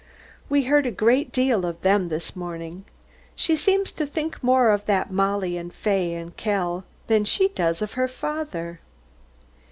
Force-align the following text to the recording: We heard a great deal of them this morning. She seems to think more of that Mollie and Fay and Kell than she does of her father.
We 0.49 0.63
heard 0.63 0.87
a 0.87 0.91
great 0.91 1.31
deal 1.31 1.63
of 1.63 1.79
them 1.83 2.09
this 2.09 2.35
morning. 2.35 2.85
She 3.35 3.55
seems 3.55 3.91
to 3.91 4.07
think 4.07 4.41
more 4.41 4.71
of 4.71 4.87
that 4.87 5.11
Mollie 5.11 5.57
and 5.57 5.71
Fay 5.71 6.15
and 6.15 6.35
Kell 6.35 6.85
than 7.05 7.23
she 7.23 7.49
does 7.49 7.83
of 7.83 7.93
her 7.93 8.07
father. 8.07 8.79